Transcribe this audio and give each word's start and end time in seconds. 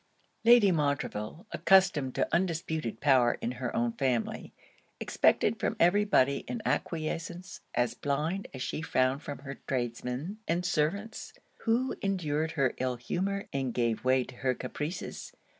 Lady 0.43 0.71
Montreville, 0.71 1.45
accustomed 1.51 2.15
to 2.15 2.27
undisputed 2.33 3.01
power 3.01 3.37
in 3.39 3.51
her 3.51 3.75
own 3.75 3.91
family, 3.91 4.51
expected 4.99 5.59
from 5.59 5.75
every 5.79 6.05
body 6.05 6.43
an 6.47 6.59
acquiescence 6.65 7.61
as 7.75 7.93
blind 7.93 8.47
as 8.51 8.63
she 8.63 8.81
found 8.81 9.21
from 9.21 9.37
her 9.37 9.59
tradesmen 9.67 10.39
and 10.47 10.65
servants, 10.65 11.33
who 11.65 11.95
endured 12.01 12.53
her 12.53 12.73
ill 12.79 12.95
humour 12.95 13.47
and 13.53 13.75
gave 13.75 14.03
way 14.03 14.23
to 14.23 14.37
her 14.37 14.55
caprices. 14.55 15.33